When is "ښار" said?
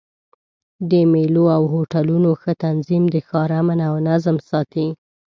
3.27-3.49